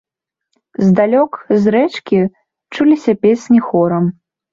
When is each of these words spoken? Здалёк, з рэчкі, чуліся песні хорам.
Здалёк, 0.85 1.31
з 1.65 1.73
рэчкі, 1.75 2.19
чуліся 2.73 3.13
песні 3.27 3.59
хорам. 3.67 4.09